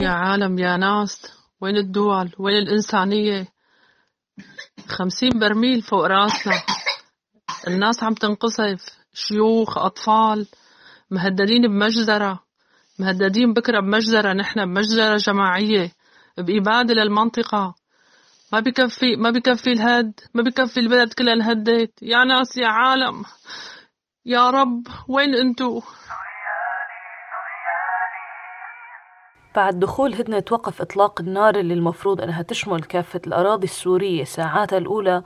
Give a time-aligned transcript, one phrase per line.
[0.00, 3.48] يا عالم يا ناس وين الدول؟ وين الإنسانية؟
[4.88, 6.62] خمسين برميل فوق راسنا.
[7.68, 10.46] الناس عم تنقصف شيوخ أطفال
[11.10, 12.42] مهددين بمجزرة.
[12.98, 15.92] مهددين بكرة بمجزرة نحن بمجزرة جماعية
[16.38, 17.74] بإبادة للمنطقة.
[18.52, 22.02] ما بكفي ما بكفي الهد ما بكفي البلد كلها انهدت.
[22.02, 23.24] يا ناس يا عالم
[24.26, 25.82] يا رب وين انتو؟
[29.54, 35.22] بعد دخول هدنة وقف إطلاق النار اللي المفروض أنها تشمل كافة الأراضي السورية ساعاتها الأولى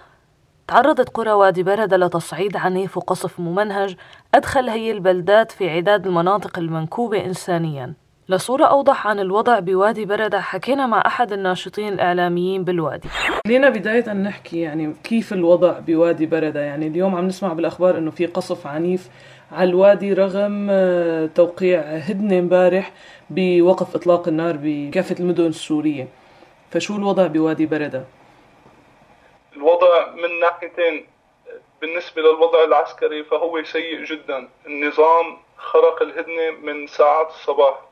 [0.66, 3.96] تعرضت قرى وادي بردة لتصعيد عنيف وقصف ممنهج
[4.34, 8.07] أدخل هي البلدات في عداد المناطق المنكوبة إنسانياً.
[8.30, 13.08] لصورة أوضح عن الوضع بوادي بردة حكينا مع أحد الناشطين الإعلاميين بالوادي.
[13.46, 18.26] خلينا بداية نحكي يعني كيف الوضع بوادي بردة يعني اليوم عم نسمع بالأخبار أنه في
[18.26, 19.08] قصف عنيف
[19.52, 22.92] على الوادي رغم آه، توقيع هدنة امبارح
[23.30, 26.08] بوقف إطلاق النار بكافة المدن السورية.
[26.70, 28.04] فشو الوضع بوادي بردة؟
[29.56, 31.06] الوضع من ناحيتين
[31.80, 34.48] بالنسبة للوضع العسكري فهو سيء جدا.
[34.66, 37.87] النظام خرق الهدنة من ساعات الصباح.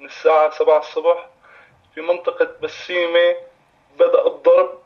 [0.00, 1.26] من الساعة سبعة الصبح
[1.94, 3.36] في منطقة بسيمة
[3.98, 4.78] بدأ الضرب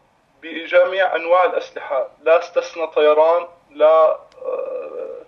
[0.42, 2.08] بجميع أنواع الأسلحة.
[2.22, 5.24] لا استثنى طيران لا آه،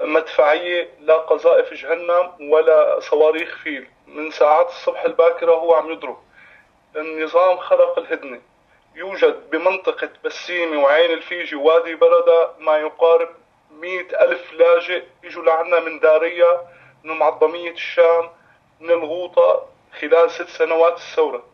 [0.00, 3.88] مدفعية لا قذائف جهنم ولا صواريخ فيل.
[4.06, 6.18] من ساعات الصبح الباكرة هو عم يضرب.
[6.96, 8.40] النظام خرق الهدنة.
[8.94, 13.28] يوجد بمنطقة بسيمة وعين الفيجي ووادي بردة ما يقارب
[13.70, 16.60] مئة ألف لاجئ يجوا لعنا من دارية
[17.04, 18.30] من معظمية الشام.
[18.80, 19.66] من الغوطة
[20.00, 21.44] خلال ست سنوات الثورة.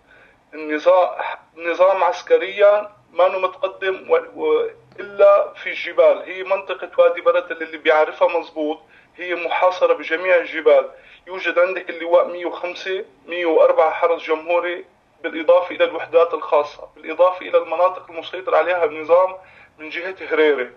[0.54, 1.08] النظام
[1.56, 4.66] نظام عسكريا ما متقدم و...
[5.00, 6.22] إلا في الجبال.
[6.22, 8.78] هي منطقة وادي برد اللي بيعرفها مزبوط.
[9.16, 10.90] هي محاصرة بجميع الجبال.
[11.26, 14.84] يوجد عندك اللواء 105 104 حرس جمهوري
[15.22, 16.88] بالإضافة إلى الوحدات الخاصة.
[16.96, 19.36] بالإضافة إلى المناطق المسيطر عليها النظام
[19.78, 20.70] من جهة هريرة.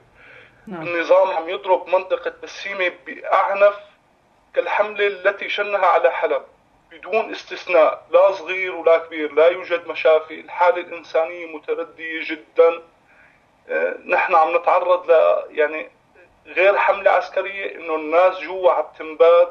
[0.68, 0.82] نعم.
[0.82, 3.76] النظام عم يضرب منطقة بسيمة بأعنف
[4.56, 6.44] كالحملة التي شنها على حلب
[6.92, 10.40] بدون استثناء لا صغير ولا كبير لا يوجد مشافي.
[10.40, 12.82] الحالة الإنسانية متردية جدا.
[13.70, 15.90] آه، نحن عم نتعرض ل يعني
[16.46, 19.50] غير حملة عسكرية إنه الناس جوا عم تنباد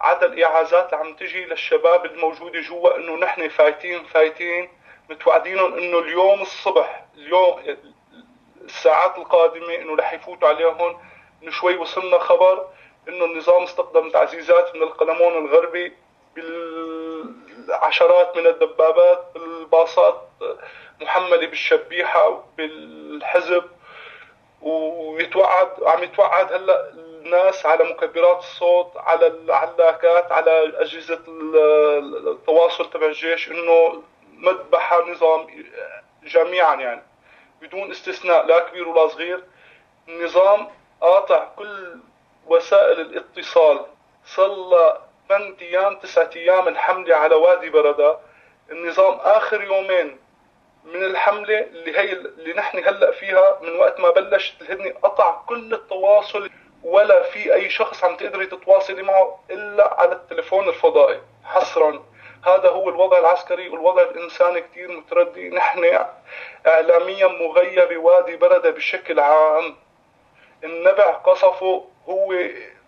[0.00, 4.68] عدا الإعازات اللي عم تجي للشباب الموجودة جوا إنه نحن فايتين فايتين.
[5.10, 7.76] متوعدينهم إنه اليوم الصبح اليوم
[8.64, 11.00] الساعات القادمة إنه رح يفوتوا عليهم.
[11.42, 12.68] إنه شوي وصلنا خبر.
[13.08, 15.92] إنه النظام استخدم تعزيزات من القلمون الغربي
[16.36, 20.28] بالعشرات من الدبابات بالباصات
[21.00, 23.64] محملة بالشبيحة بالحزب
[24.62, 31.20] ويتوعد عم يتوعد هلأ الناس على مكبرات الصوت على العلاكات على أجهزة
[32.26, 34.02] التواصل تبع الجيش إنه
[34.36, 35.46] مذبحه نظام
[36.22, 37.02] جميعا يعني
[37.62, 39.44] بدون استثناء لا كبير ولا صغير.
[40.08, 40.68] النظام
[41.00, 41.96] قاطع كل
[42.46, 43.86] وسائل الاتصال.
[44.26, 44.98] صلى
[45.28, 48.18] 8 أيام 9 أيام الحمله على وادي برده
[48.70, 50.18] النظام آخر يومين
[50.84, 55.74] من الحمله اللي هي اللي نحن هلأ فيها من وقت ما بلشت الهدنه قطع كل
[55.74, 56.50] التواصل
[56.82, 61.20] ولا في أي شخص عم تقدري تتواصلي معه إلا على التليفون الفضائي.
[61.44, 62.04] حصرا.
[62.46, 65.48] هذا هو الوضع العسكري والوضع الإنساني كثير متردي.
[65.48, 65.98] نحن
[66.66, 69.76] اعلاميا مغيب وادي برده بشكل عام.
[70.64, 72.34] النبع قصفه هو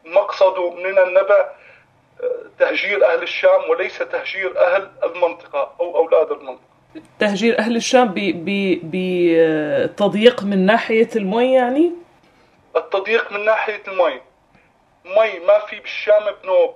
[0.04, 1.48] مقصده من النبع
[2.22, 6.64] آه، تهجير أهل الشام وليس تهجير أهل المنطقة أو أولاد المنطقة.
[7.18, 8.14] تهجير أهل الشام
[8.84, 11.92] بتضييق من ناحية المي يعني؟
[12.76, 14.20] التضييق من ناحية المي.
[15.04, 16.74] مي ما في بالشام بنوب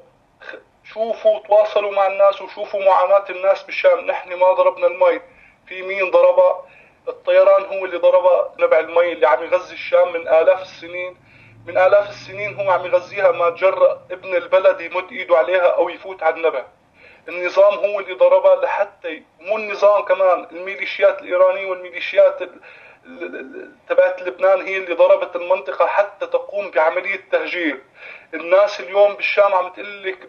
[0.84, 4.06] شوفوا تواصلوا مع الناس وشوفوا معاناة الناس بالشام.
[4.06, 5.20] نحن ما ضربنا المي.
[5.68, 6.64] في مين ضربها؟
[7.08, 8.54] الطيران هو اللي ضربها.
[8.60, 11.16] نبع المي اللي عم يغذي الشام من آلاف السنين.
[11.68, 16.22] من آلاف السنين هو عم يغذيها ما جرأ ابن البلد يمد إيده عليها أو يفوت
[16.22, 16.64] على النبع.
[17.28, 22.38] النظام هو اللي ضربها لحتى مو النظام كمان الميليشيات الإيرانية والميليشيات
[23.88, 27.82] تبعت لبنان هي اللي ضربت المنطقة حتى تقوم بعملية تهجير.
[28.34, 30.28] الناس اليوم بالشام عم تقول لك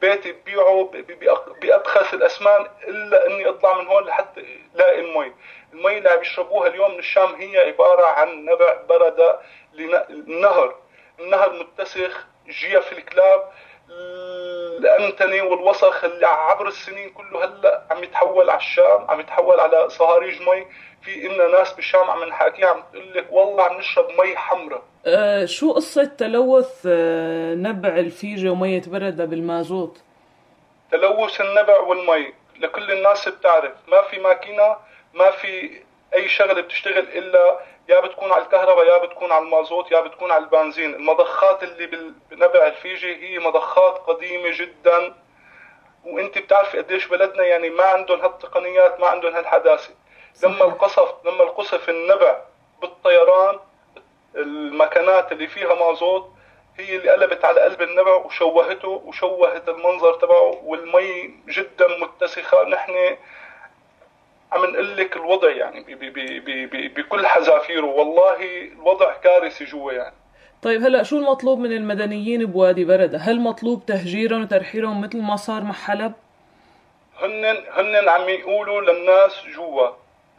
[0.00, 0.90] بيتي ببيعه
[1.62, 4.44] بأبخس الأسمان إلا إني أطلع من هون لحتى
[4.74, 5.32] لاقي المي.
[5.72, 9.40] المي اللي عم يشربوها اليوم من الشام هي عبارة عن نبع بردة
[9.74, 10.74] النهر
[11.20, 11.52] النهر.
[11.52, 13.42] متسخ جيف الكلاب.
[14.78, 20.42] الأنتنة والوسخ اللي عبر السنين كله هلأ عم يتحول على الشام عم يتحول على صهاريج
[20.42, 20.66] مي.
[21.02, 24.82] في إلنا ناس بالشام عم نحكيها عم تقول لك والله عم نشرب مي حمراء.
[25.06, 30.02] أه شو قصة تلوث أه نبع الفيجة ومية بردة بالمازوت؟
[30.90, 32.34] تلوث النبع والمي.
[32.60, 34.76] لكل الناس بتعرف ما في ماكينة
[35.14, 35.70] ما في
[36.14, 40.44] أي شغلة بتشتغل إلا يا بتكون على الكهرباء يا بتكون على المازوت يا بتكون على
[40.44, 40.94] البنزين.
[40.94, 45.14] المضخات اللي بنبع الفيجي هي مضخات قديمة جدا.
[46.04, 49.94] وانت بتعرفي قديش بلدنا يعني ما عندهم هالتقنيات ما عندهم هالحداثة.
[50.44, 52.40] لما القصف لما القصف النبع
[52.80, 53.60] بالطيران
[54.36, 56.30] المكانات اللي فيها مازوت
[56.78, 60.60] هي اللي قلبت على قلب النبع وشوهته وشوهت المنظر تبعه.
[60.64, 62.64] والمي جدا متسخة.
[62.64, 63.16] نحن
[64.54, 68.36] عم نقول لك الوضع يعني بـ بـ بـ بـ بكل حذافيره والله
[68.72, 70.14] الوضع كارثي جوا يعني
[70.62, 75.62] طيب هلا شو المطلوب من المدنيين بوادي بردة؟ هل مطلوب تهجيرهم وترحيلهم مثل ما صار
[75.62, 76.12] مع حلب؟
[77.20, 79.88] هن هن عم يقولوا للناس جوا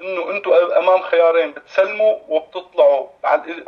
[0.01, 3.07] إنه أنتم أمام خيارين بتسلموا وبتطلعوا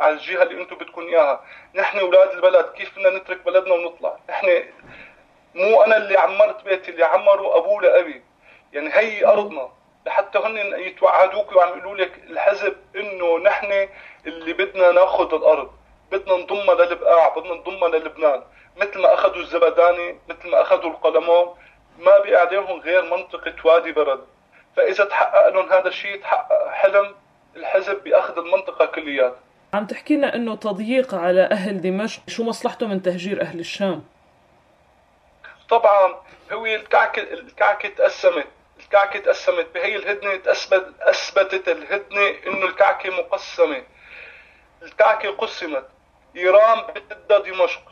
[0.00, 4.46] على الجهة اللي أنتم بدكم إياها، نحن أولاد البلد كيف بدنا نترك بلدنا ونطلع؟ نحن
[5.54, 8.22] مو أنا اللي عمرت بيتي اللي عمروا أبوه لأبي،
[8.72, 9.68] يعني هي أرضنا
[10.06, 13.88] لحتى هن يتوعدوك وعم يقولوا لك الحزب إنه نحن
[14.26, 15.70] اللي بدنا ناخذ الأرض.
[16.12, 18.42] بدنا نضمها للبقاع بدنا نضمها للبنان.
[18.76, 21.56] مثل ما أخذوا الزبداني مثل ما أخذوا القلمون
[21.98, 24.24] ما بقى عليهم غير منطقة وادي برد.
[24.76, 27.14] فإذا تحقق لهم هذا الشيء تحقق حلم
[27.56, 29.36] الحزب بأخذ المنطقة كليات
[29.74, 34.04] عم تحكي لنا إنه تضييق على أهل دمشق شو مصلحته من تهجير أهل الشام؟
[35.68, 36.14] طبعا
[36.52, 38.46] هو الكعكه الكعكة تقسمت.
[38.88, 39.74] الكعكة تقسمت.
[39.74, 43.82] بهي الهدنة تثبت أثبتت الهدنة إنه الكعكة مقسمة.
[44.82, 45.88] الكعكة قسمت.
[46.36, 47.82] إيران بدها دمشق.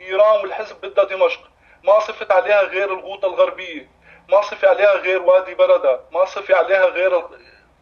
[0.00, 1.40] إيران والحزب بدها دمشق.
[1.84, 3.90] ما صفت عليها غير الغوطة الغربية.
[4.28, 7.22] ما صفي عليها غير وادي بردة ما صفي عليها غير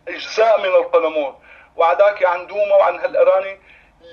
[0.08, 1.42] أجزاء من القلمون.
[1.76, 3.60] وعداك عن دوما وعن هالأراني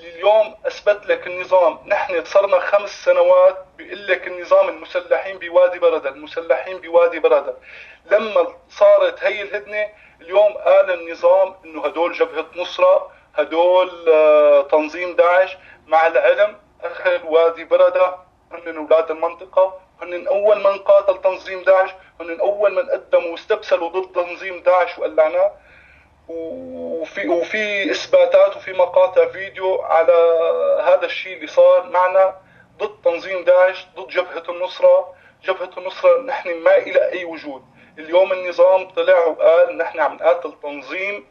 [0.00, 1.78] اليوم أثبت لك النظام.
[1.86, 7.54] نحن صرنا خمس سنوات بيقول لك النظام المسلحين بوادي برده المسلحين بوادي برده
[8.10, 9.88] لما صارت هي الهدنة
[10.20, 15.56] اليوم قال النظام إنه هدول جبهة نصرة هدول آه، تنظيم داعش
[15.86, 16.56] مع العلم.
[16.84, 18.16] أهل وادي برده
[18.52, 19.80] هن أولاد المنطقة.
[20.02, 21.90] هن أول من قاتل تنظيم داعش.
[22.20, 25.52] هن أول من قدموا واستبسلوا ضد تنظيم داعش وقلعناه.
[26.28, 30.12] وفي وفي إثباتات وفي مقاطع فيديو على
[30.84, 31.90] هذا الشيء اللي صار.
[31.90, 32.36] معنا
[32.78, 35.14] ضد تنظيم داعش ضد جبهة النصرة.
[35.44, 37.62] جبهة النصرة نحن ما إلى أي وجود.
[37.98, 41.26] اليوم النظام طلع وقال نحن عم نقاتل تنظيم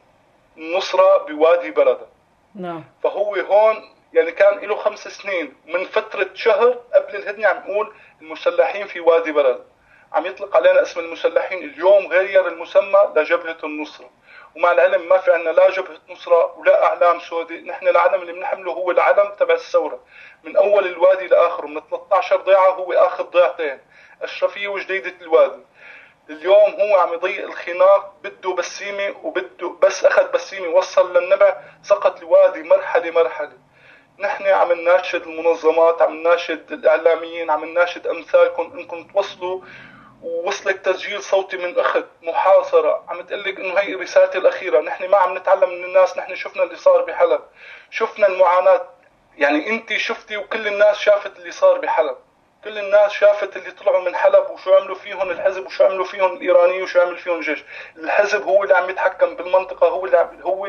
[0.57, 2.07] النصره بوادي بلده.
[2.55, 2.83] نعم.
[3.03, 3.75] فهو هون
[4.13, 5.53] يعني كان له خمس سنين.
[5.65, 9.63] من فترة شهر قبل الهدنة عم يقول المسلحين في وادي بلد.
[10.13, 11.63] عم يطلق علينا اسم المسلحين.
[11.63, 14.09] اليوم غير المسمى لجبهة النصرة.
[14.55, 17.65] ومع العلم ما في عندنا لا جبهة نصرة ولا أعلام سوداء.
[17.65, 19.99] نحن العلم اللي بنحمله هو العلم تبع الثورة.
[20.43, 23.79] من أول الوادي لآخره من 13 ضيعة هو آخذ ضيعتين.
[24.21, 25.61] أشرفية وجديدة الوادي.
[26.29, 32.63] اليوم هو عم يضيق الخناق بده بسيمة وبده بس أخذ بسيمة وصل للنبع سقط الوادي
[32.63, 33.57] مرحلة مرحلة.
[34.19, 38.71] نحن عم نناشد المنظمات عم نناشد الإعلاميين عم نناشد أمثالكم.
[38.77, 39.61] إنكم توصلوا
[40.23, 43.05] ووصلك تسجيل صوتي من اخت محاصرة.
[43.09, 44.81] عم تقول لك إنه هي رسالتي الأخيرة.
[44.81, 47.41] نحن ما عم نتعلم من الناس نحن شفنا اللي صار بحلب.
[47.91, 48.81] شفنا المعاناة.
[49.37, 52.17] يعني أنت شفتي وكل الناس شافت اللي صار بحلب.
[52.63, 56.81] كل الناس شافت اللي طلعوا من حلب وشو عملوا فيهم الحزب وشو عملوا فيهم الإيراني
[56.81, 57.63] وشو عمل فيهم الجيش.
[57.97, 60.67] الحزب هو اللي عم يتحكم بالمنطقة هو اللي عم هو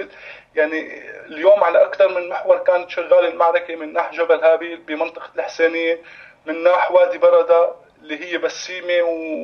[0.55, 6.03] يعني اليوم على أكثر من محور كانت شغالة المعركة من ناحيه جبل هابيل بمنطقة الحسينية
[6.47, 9.03] من ناحيه وادي برده اللي هي بسيمة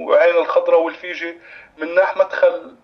[0.08, 1.38] وعين الخضراء والفيجي
[1.78, 2.76] من ناح مدخل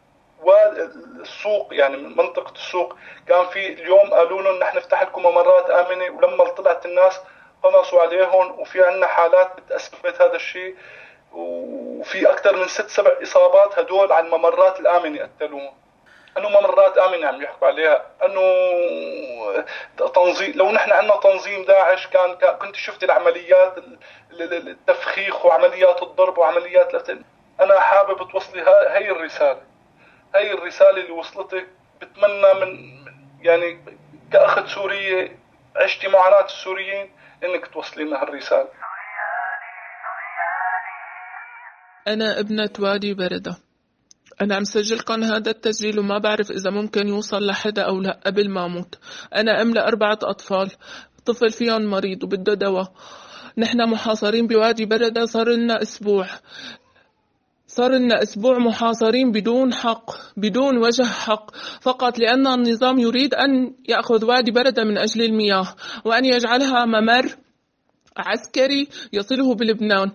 [0.43, 2.97] والسوق يعني من منطقة السوق
[3.29, 7.21] كان في اليوم قالوا لهم نحن نفتح لكم ممرات آمنة ولما طلعت الناس
[7.63, 10.77] قنصوا عليهم وفي عندنا حالات بتأثبت هذا الشيء.
[11.33, 15.73] وفي أكثر من ست سبع إصابات هدول على الممرات الآمنة قتلوهم.
[16.39, 18.07] أنه ممرات آمنة عم يحكوا عليها.
[18.25, 18.43] أنه
[20.15, 23.75] تنظيم لو نحن عندنا تنظيم داعش كان كنت شفت العمليات
[24.41, 27.25] التفخيخ وعمليات الضرب وعمليات القتل
[27.61, 29.63] أنا حابب توصلي هاي الرسالة.
[30.35, 31.67] هاي الرسالة اللي وصلتك.
[32.01, 32.99] بتمنى من
[33.41, 33.85] يعني
[34.33, 35.39] كأخت سورية
[35.77, 37.13] عشتي معاناه السوريين
[37.45, 38.69] إنك توصلي لنا هالرسالة.
[42.09, 43.57] أنا ابنة وادي بردة.
[44.43, 48.67] أنا عم سجلكم هذا التسجيل وما بعرف إذا ممكن يوصل لحدا أو لا قبل ما
[48.67, 48.95] أموت.
[49.35, 50.71] أنا أم لأربعة أطفال
[51.25, 52.93] طفل فيهم مريض وبده دواء.
[53.59, 56.27] نحن محاصرين بوادي بردة صار لنا أسبوع.
[57.67, 61.51] صار لنا أسبوع محاصرين بدون حق بدون وجه حق.
[61.81, 65.75] فقط لأن النظام يريد أن يأخذ وادي بردة من أجل المياه
[66.05, 67.37] وأن يجعلها ممر
[68.17, 70.11] عسكري يصله بلبنان.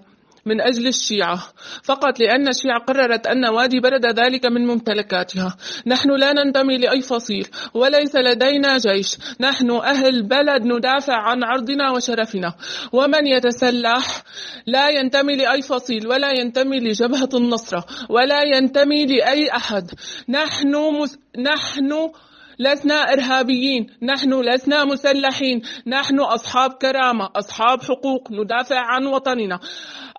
[0.46, 1.40] من أجل الشيعة.
[1.84, 5.58] فقط لأن الشيعة قررت أن وادي برد ذلك من ممتلكاتها.
[5.88, 9.18] نحن لا ننتمي لأي فصيل وليس لدينا جيش.
[9.40, 12.54] نحن أهل بلد ندافع عن عرضنا وشرفنا.
[12.94, 14.24] ومن يتسلح
[14.68, 19.92] لا ينتمي لأي فصيل ولا ينتمي لجبهة النصرة ولا ينتمي لأي أحد.
[20.30, 21.18] نحن مس...
[21.38, 22.12] نحن
[22.60, 29.60] لسنا إرهابيين نحن لسنا مسلحين نحن أصحاب كرامة أصحاب حقوق ندافع عن وطننا.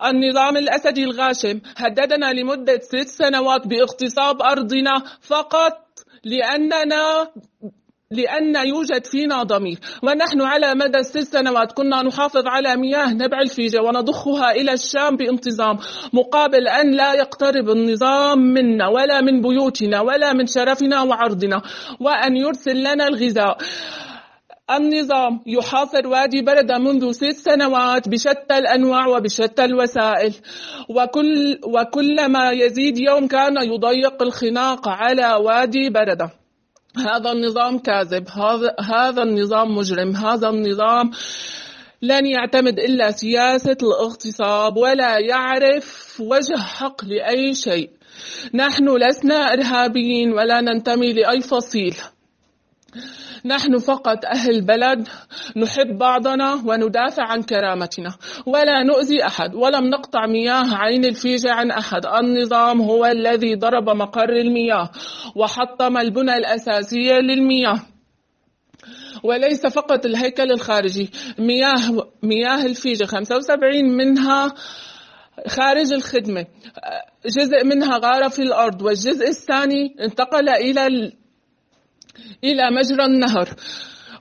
[0.05, 5.77] النظام الأسدي الغاشم هددنا لمدة ست سنوات باغتصاب أرضنا فقط
[6.23, 7.27] لأننا
[8.11, 9.79] لأن يوجد فينا ضمير.
[10.03, 15.77] ونحن على مدى الست سنوات كنا نحافظ على مياه نبع الفيجة ونضخها إلى الشام بانتظام
[16.13, 21.61] مقابل أن لا يقترب النظام منا ولا من بيوتنا ولا من شرفنا وعرضنا
[21.99, 23.57] وأن يرسل لنا الغذاء.
[24.71, 30.33] النظام يحاصر وادي بردة منذ ست سنوات بشتى الأنواع وبشتى الوسائل.
[30.89, 36.40] وكل وكلما يزيد يوم كان يضيق الخناق على وادي بردة
[36.97, 41.11] هذا النظام كاذب هذا هذا النظام مجرم هذا النظام
[42.01, 47.89] لن يعتمد إلا سياسة الاغتصاب ولا يعرف وجه حق لأي شيء.
[48.53, 51.95] نحن لسنا إرهابيين ولا ننتمي لأي فصيل.
[53.45, 55.07] نحن فقط أهل بلد
[55.57, 58.15] نحب بعضنا وندافع عن كرامتنا.
[58.45, 62.05] ولا نؤذي أحد ولم نقطع مياه عين الفيجة عن أحد.
[62.05, 64.89] النظام هو الذي ضرب مقر المياه
[65.35, 67.79] وحطم البنى الأساسية للمياه.
[69.23, 74.53] وليس فقط الهيكل الخارجي مياه مياه الفيجة 75 منها
[75.47, 76.45] خارج الخدمة.
[77.25, 81.11] جزء منها غار في الأرض والجزء الثاني انتقل إلى
[82.43, 83.49] إلى مجرى النهر.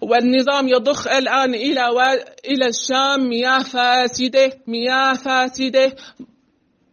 [0.01, 2.01] والنظام يضخ الآن إلى و...
[2.45, 5.93] إلى الشام مياه فاسدة مياه فاسدة.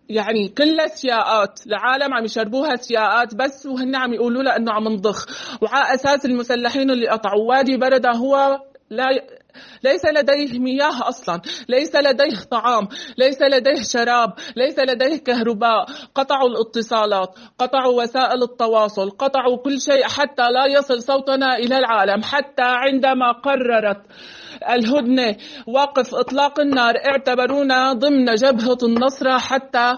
[0.09, 5.25] يعني كل سياقات العالم عم يشربوها سياقات بس وهن عم يقولوا لها انه عم نضخ.
[5.61, 9.05] وعلى أساس المسلحين اللي قطعوا وادي بردة هو لا
[9.83, 12.87] ليس لديه مياه أصلا ليس لديه طعام
[13.17, 15.85] ليس لديه شراب ليس لديه كهرباء.
[16.15, 22.63] قطعوا الاتصالات قطعوا وسائل التواصل قطعوا كل شيء حتى لا يصل صوتنا إلى العالم حتى
[22.63, 24.01] عندما قررت
[24.69, 25.35] الهدنة.
[25.67, 26.95] وقف إطلاق النار.
[26.95, 29.97] اعتبرونا ضمن جبهة النصرة حتى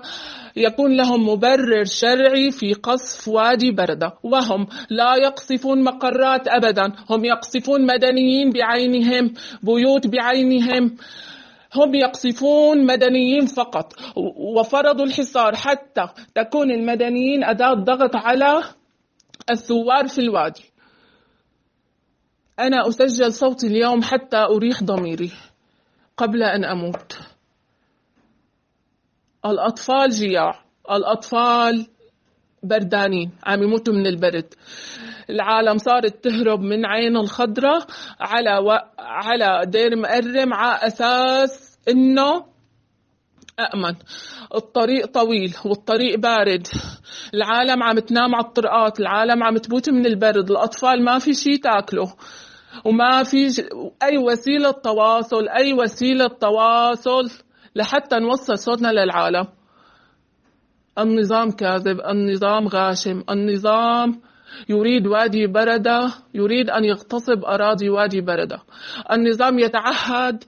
[0.55, 4.13] يكون لهم مبرر شرعي في قصف وادي بردة.
[4.23, 6.93] وهم لا يقصفون مقرات أبدا.
[7.09, 10.95] هم يقصفون مدنيين بعينهم بيوت بعينهم.
[11.75, 13.93] هم يقصفون مدنيين فقط.
[14.55, 18.63] وفرضوا الحصار حتى تكون المدنيين أداة ضغط على
[19.49, 20.68] الثوار في الوادي.
[22.59, 25.31] أنا أسجل صوتي اليوم حتى أريح ضميري
[26.17, 27.19] قبل أن أموت.
[29.45, 30.63] الأطفال جياع.
[30.91, 31.87] الأطفال
[32.63, 33.31] بردانين.
[33.43, 34.53] عم يموتوا من البرد.
[35.29, 37.87] العالم صارت تهرب من عين الخضرة
[38.19, 38.77] على و...
[38.99, 42.45] على دير مقرم على أساس إنه
[43.59, 43.95] أأمن.
[44.55, 46.67] الطريق طويل والطريق بارد.
[47.33, 48.99] العالم عم تنام على الطرقات.
[48.99, 50.51] العالم عم تموت من البرد.
[50.51, 52.13] الأطفال ما في شي تاكله.
[52.85, 53.47] وما في
[54.03, 57.29] أي وسيلة تواصل أي وسيلة تواصل
[57.75, 59.47] لحتى نوصل صوتنا للعالم.
[60.99, 64.21] النظام كاذب النظام غاشم النظام
[64.69, 68.59] يريد وادي بردة يريد أن يغتصب أراضي وادي بردة.
[69.11, 70.43] النظام يتعهد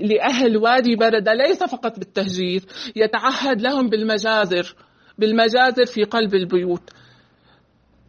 [0.00, 2.62] لأهل وادي بردة ليس فقط بالتهجير
[2.96, 4.74] يتعهد لهم بالمجازر
[5.18, 6.90] بالمجازر في قلب البيوت.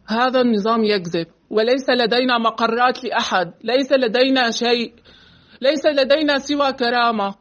[0.06, 1.26] هذا النظام يكذب.
[1.54, 4.92] وليس لدينا مقرات لأحد ليس لدينا شيء
[5.60, 7.34] ليس لدينا سوى كرامة.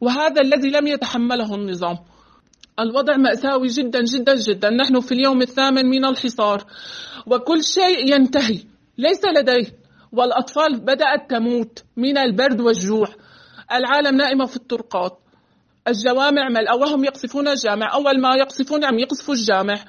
[0.00, 1.98] وهذا الذي لم يتحمله النظام.
[2.80, 4.70] الوضع مأساوي جدا جدا جدا.
[4.70, 6.64] نحن في اليوم الثامن من الحصار.
[7.26, 8.58] وكل شيء ينتهي.
[8.98, 9.66] ليس لديه.
[10.12, 13.08] والأطفال بدأت تموت من البرد والجوع.
[13.72, 15.18] العالم نائمة في الطرقات.
[15.88, 17.94] الجوامع ملأ وهم يقصفون الجامع.
[17.94, 19.84] أول ما يقصفون عم يقصفوا الجامع.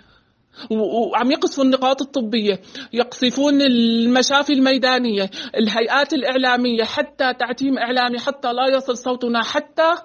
[0.71, 2.62] وعم يقصفوا النقاط الطبية
[2.93, 9.95] يقصفون المشافي الميدانية الهيئات الإعلامية حتى تعتيم إعلامي حتى لا يصل صوتنا حتى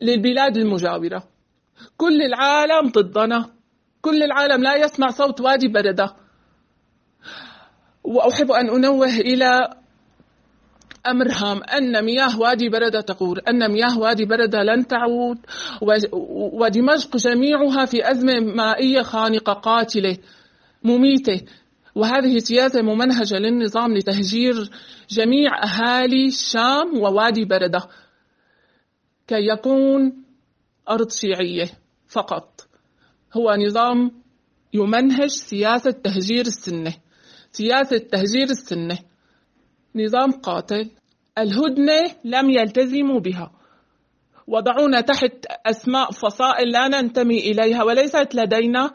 [0.00, 1.22] للبلاد المجاورة.
[1.96, 3.50] كل العالم ضدنا.
[4.00, 6.16] كل العالم لا يسمع صوت وادي بردة.
[8.04, 9.77] وأحب أن أنوه إلى
[11.10, 15.38] أمر هام أن مياه وادي بردة تقول أن مياه وادي بردة لن تعود
[16.60, 20.16] ودمشق جميعها في أزمة مائية خانقة قاتلة
[20.82, 21.44] مميتة.
[21.94, 24.70] وهذه سياسة ممنهجة للنظام لتهجير
[25.10, 27.88] جميع أهالي الشام ووادي بردة
[29.26, 30.24] كي يكون
[30.90, 31.70] أرض شيعية
[32.08, 32.68] فقط.
[33.36, 34.12] هو نظام
[34.74, 36.94] يمنهج سياسة تهجير السنة.
[37.52, 38.98] سياسة تهجير السنة.
[39.94, 40.90] نظام قاتل.
[41.42, 43.50] الهدنة لم يلتزموا بها.
[44.46, 48.90] وضعونا تحت أسماء فصائل لا ننتمي إليها وليست لدينا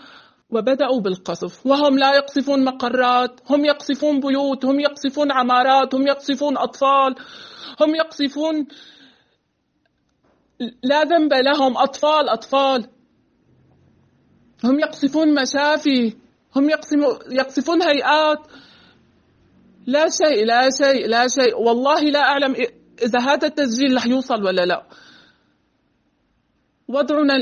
[0.49, 1.65] وبدأوا بالقصف.
[1.65, 7.15] وهم لا يقصفون مقرات هم يقصفون بيوت هم يقصفون عمارات هم يقصفون أطفال
[7.81, 8.67] هم يقصفون
[10.83, 11.77] لا ذنب لهم.
[11.77, 12.87] أطفال أطفال.
[14.63, 16.15] هم يقصفون مشافي
[16.55, 16.69] هم
[17.31, 18.39] يقصفون هيئات.
[19.87, 21.57] لا شيء لا شيء لا شيء.
[21.57, 22.55] والله لا أعلم
[23.03, 24.83] إذا هذا التسجيل رح يوصل ولا لا.
[26.87, 27.33] وضعنا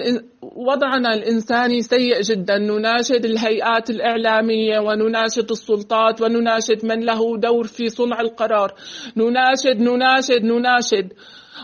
[0.42, 2.58] وضعنا الإنساني سيء جدا.
[2.58, 8.76] نناشد الهيئات الإعلامية ونناشد السلطات ونناشد من له دور في صنع القرار.
[9.18, 11.14] نناشد نناشد نناشد.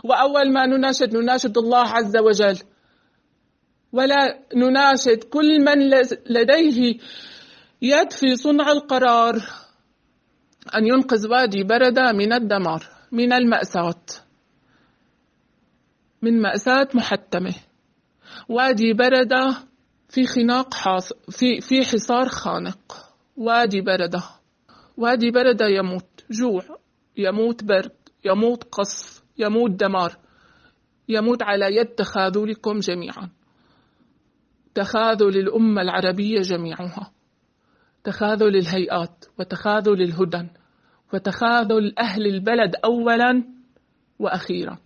[0.04, 2.58] وأول ما نناشد نناشد الله عز وجل.
[3.94, 5.90] ولا نناشد كل من
[6.30, 6.98] لديه
[7.82, 9.42] يد في صنع القرار.
[10.76, 14.04] أن ينقذ وادي بردة من الدمار من المأساة.
[16.22, 17.56] من مأساة محتمة.
[18.50, 19.58] وادي بردة
[20.10, 23.14] في خناق حاص في في حصار خانق.
[23.38, 24.24] وادي بردة
[24.98, 26.26] وادي بردة يموت.
[26.32, 26.64] جوع.
[27.18, 27.92] يموت برد.
[28.26, 29.24] يموت قصف.
[29.38, 30.18] يموت دمار.
[31.10, 33.30] يموت على يد تخاذلكم جميعا.
[34.76, 37.12] تخاذل الأمة العربية جميعها.
[38.04, 40.50] تخاذل الهيئات وتخاذل الهدن.
[41.14, 43.44] وتخاذل أهل البلد أولا
[44.20, 44.78] وأخيرا.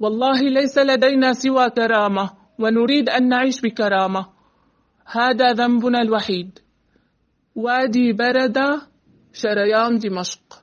[0.00, 4.26] والله ليس لدينا سوى كرامة ونريد أن نعيش بكرامة.
[5.06, 6.58] هذا ذنبنا الوحيد.
[7.54, 8.88] وادي بردة
[9.32, 10.62] شريان دمشق.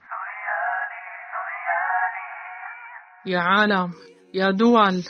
[3.25, 3.91] يا عالم
[4.33, 5.03] يا دول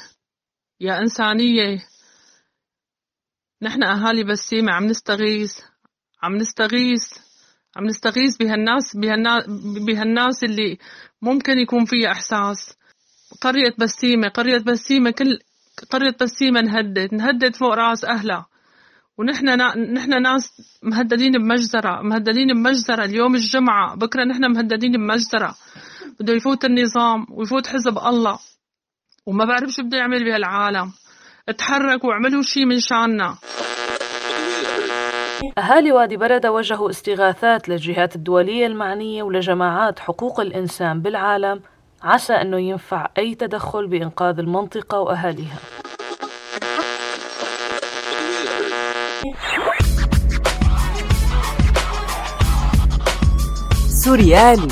[0.79, 1.79] يا إنسانية.
[3.61, 5.59] نحن أهالي بسيمة عم نستغيث
[6.23, 7.26] عم نستغيث.
[7.75, 8.97] عم نستغيث بهالناس
[9.87, 10.77] بهالناس اللي
[11.21, 12.77] ممكن يكون فيها إحساس.
[13.41, 15.39] قرية بسيمة قرية بسيمة كل
[15.89, 18.45] قرية بسيمة نهدد نهدد فوق رأس أهلها.
[19.17, 19.77] ونحن نا...
[19.77, 23.05] نحن ناس مهددين بمجزرة مهددين بمجزرة.
[23.05, 25.55] اليوم الجمعة بكرة نحن مهددين بمجزرة.
[26.19, 28.39] بده يفوت النظام ويفوت حزب الله.
[29.25, 30.93] وما بعرف شو بده يعمل بهالعالم.
[31.49, 33.37] اتحركوا واعملوا شي من شاننا.
[35.57, 41.61] أهالي وادي بردة وجهوا استغاثات للجهات الدولية المعنية ولجماعات حقوق الإنسان بالعالم
[42.03, 45.57] عسى أنه ينفع أي تدخل بإنقاذ المنطقة وأهاليها.
[54.03, 54.67] سوريالي.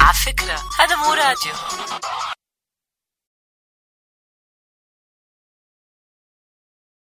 [0.00, 1.77] على فكرة هذا مو راديو.